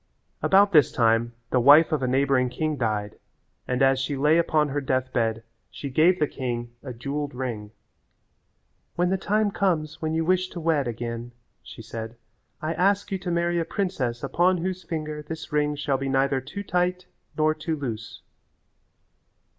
About 0.41 0.71
this 0.71 0.91
time 0.91 1.33
the 1.51 1.59
wife 1.59 1.91
of 1.91 2.01
a 2.01 2.07
neighbouring 2.07 2.49
king 2.49 2.75
died 2.75 3.19
and 3.67 3.83
as 3.83 3.99
she 3.99 4.17
lay 4.17 4.39
upon 4.39 4.69
her 4.69 4.81
death 4.81 5.13
bed 5.13 5.43
she 5.69 5.91
gave 5.91 6.17
the 6.17 6.25
king 6.25 6.71
a 6.81 6.91
jewelled 6.91 7.35
ring. 7.35 7.69
"When 8.95 9.11
the 9.11 9.17
time 9.19 9.51
comes 9.51 10.01
when 10.01 10.15
you 10.15 10.25
wish 10.25 10.47
to 10.49 10.59
wed 10.59 10.87
again," 10.87 11.33
she 11.61 11.83
said, 11.83 12.15
"I 12.63 12.73
ask 12.73 13.11
you 13.11 13.19
to 13.19 13.29
marry 13.29 13.59
a 13.59 13.63
princess 13.63 14.23
upon 14.23 14.57
whose 14.57 14.81
finger 14.81 15.21
this 15.21 15.51
ring 15.51 15.75
shall 15.75 15.99
be 15.99 16.09
neither 16.09 16.41
too 16.41 16.63
tight 16.63 17.05
nor 17.37 17.53
too 17.53 17.75
loose." 17.75 18.23